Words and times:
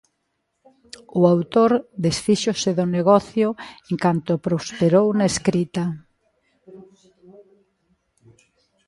O 1.19 1.21
autor 1.33 1.71
desfíxose 2.05 2.69
do 2.79 2.85
negocio 2.97 3.47
en 3.89 3.95
canto 4.03 4.33
prosperou 4.45 5.07
na 5.17 5.25
escrita. 5.31 5.83